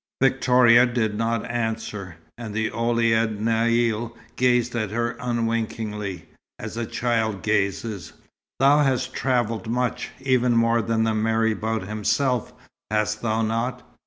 Victoria 0.19 0.87
did 0.87 1.13
not 1.15 1.47
answer, 1.47 2.15
and 2.35 2.55
the 2.55 2.71
Ouled 2.71 2.97
Naïl 3.37 4.15
gazed 4.35 4.75
at 4.75 4.89
her 4.89 5.15
unwinkingly, 5.19 6.25
as 6.57 6.75
a 6.75 6.87
child 6.87 7.43
gazes. 7.43 8.11
"Thou 8.59 8.79
hast 8.79 9.13
travelled 9.13 9.67
much, 9.69 10.09
even 10.19 10.53
more 10.55 10.81
than 10.81 11.03
the 11.03 11.13
marabout 11.13 11.87
himself, 11.87 12.51
hast 12.89 13.21
thou 13.21 13.43
not?" 13.43 13.87